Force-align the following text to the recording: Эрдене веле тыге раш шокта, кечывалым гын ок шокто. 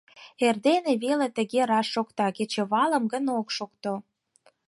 Эрдене 0.45 0.93
веле 1.03 1.27
тыге 1.37 1.61
раш 1.69 1.87
шокта, 1.93 2.27
кечывалым 2.37 3.03
гын 3.13 3.25
ок 3.39 3.47
шокто. 3.57 3.93